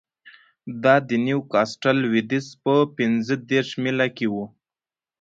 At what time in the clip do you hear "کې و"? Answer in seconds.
4.17-4.35